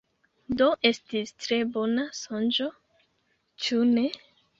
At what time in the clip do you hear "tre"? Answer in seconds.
1.43-1.59